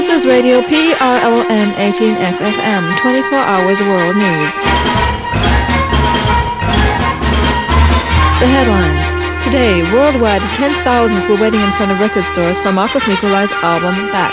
[0.00, 4.54] This is Radio PRLN 18 FFM, 24 hours world news.
[8.40, 9.44] The headlines.
[9.44, 14.32] Today, worldwide, 10,000s were waiting in front of record stores for Marcus Nicolai's album Back.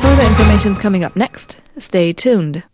[0.00, 1.60] Further information's coming up next.
[1.76, 2.64] Stay tuned.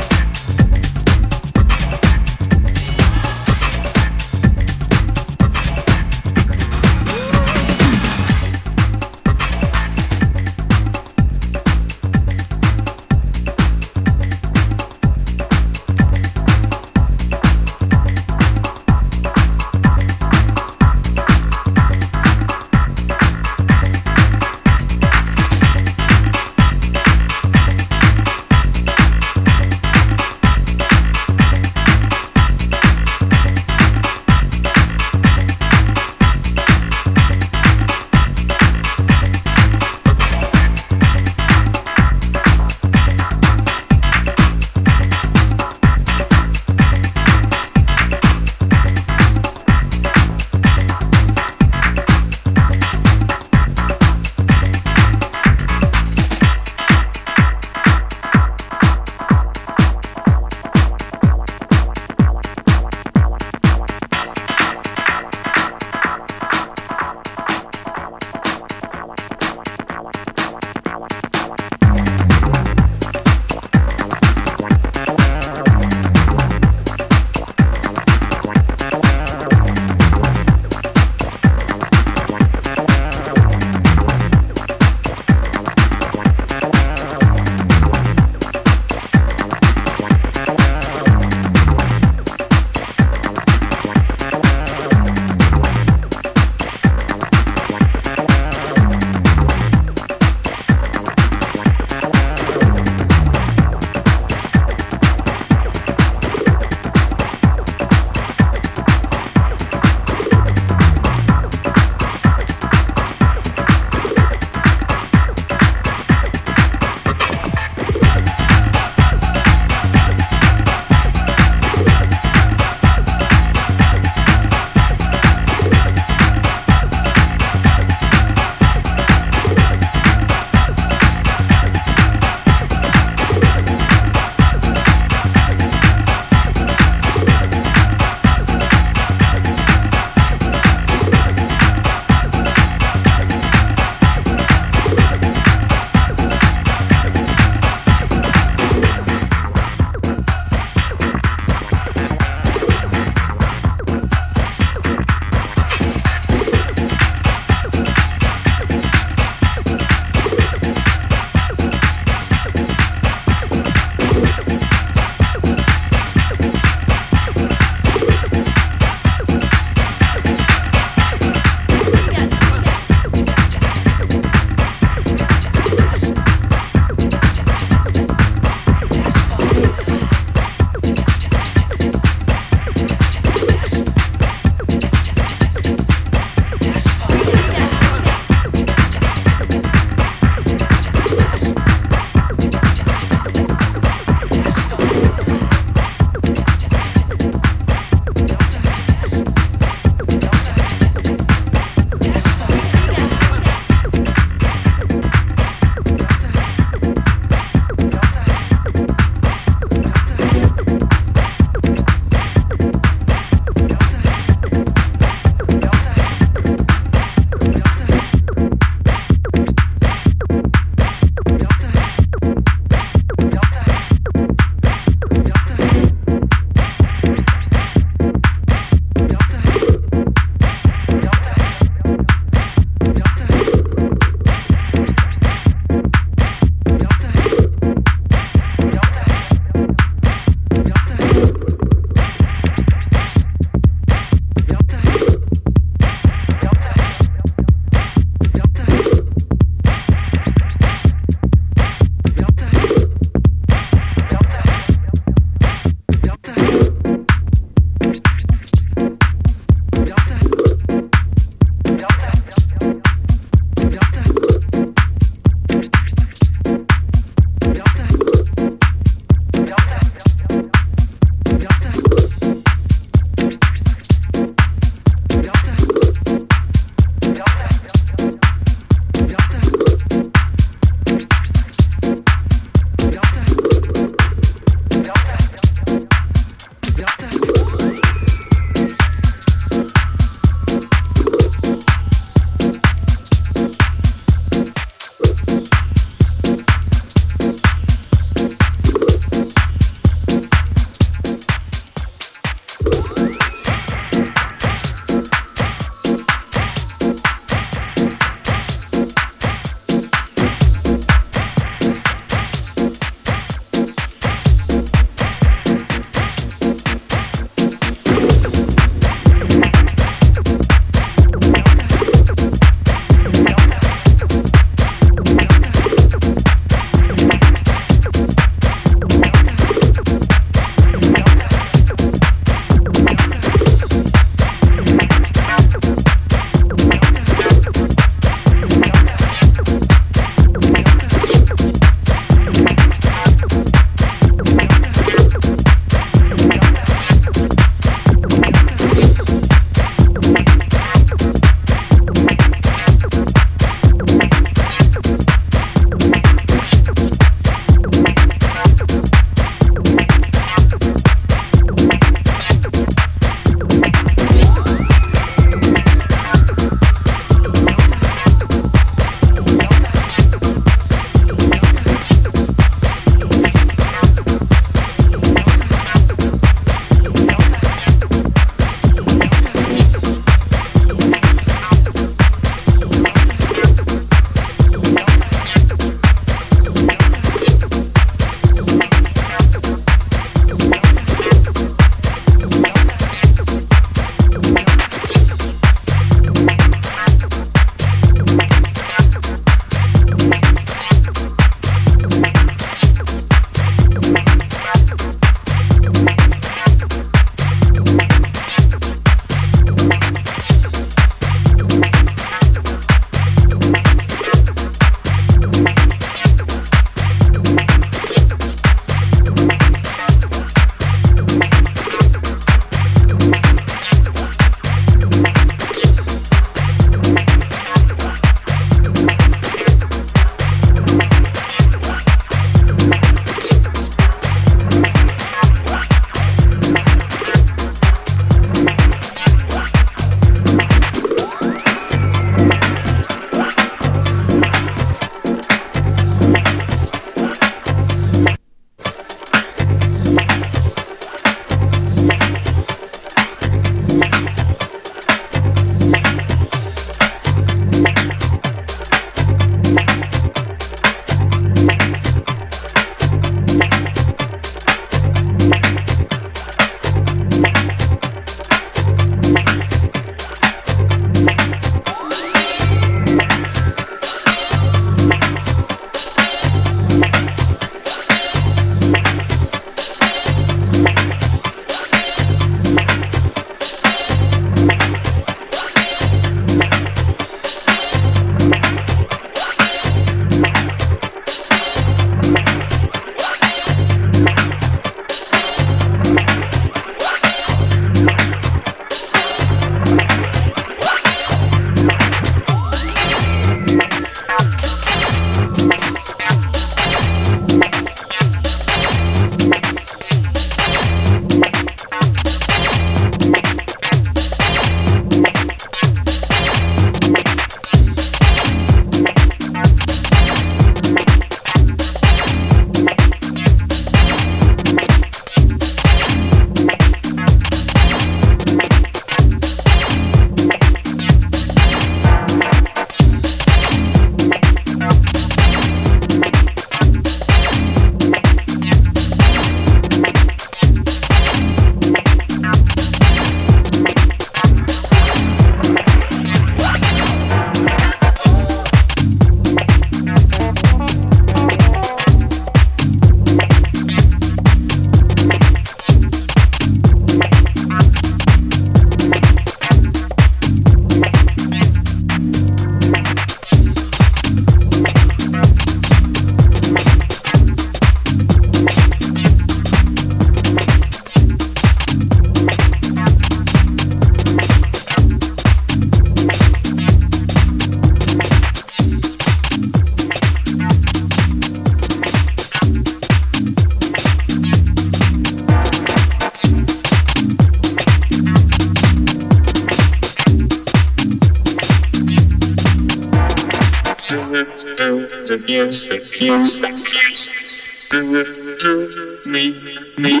[595.94, 597.68] kiss, kiss.
[597.70, 599.30] Do it to me,
[599.78, 600.00] me.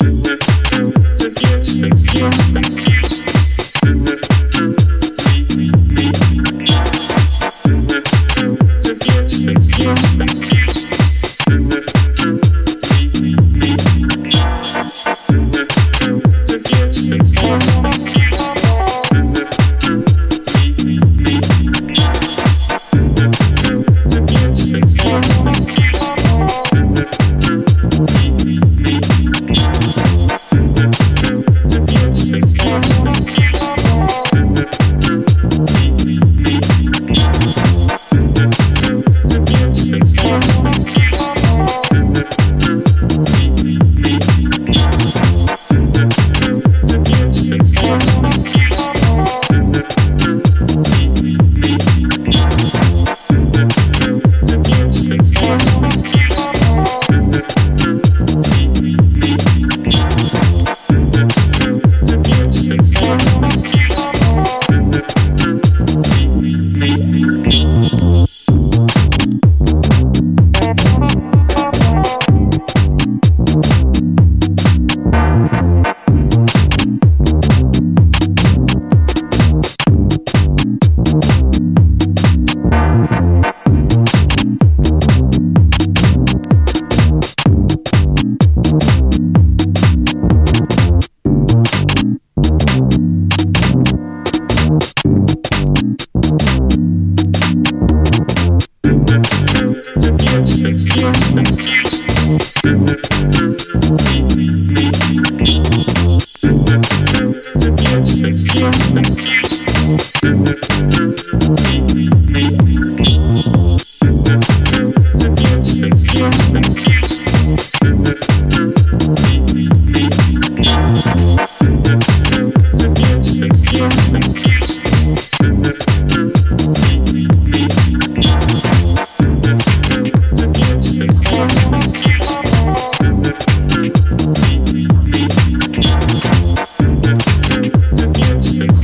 [0.00, 1.74] Do it to the kiss,
[2.10, 3.31] kiss, kiss.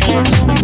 [0.09, 0.58] Thank you.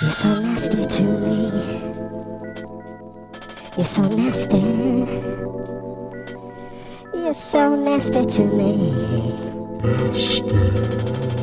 [0.00, 1.50] You're so nasty to me.
[3.76, 4.58] You're so nasty.
[7.12, 8.92] You're so nasty to me.
[9.82, 11.37] Nasty.